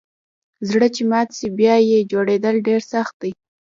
[0.69, 3.31] زړه چي مات سي بیا یه جوړیدل ډیر سخت دئ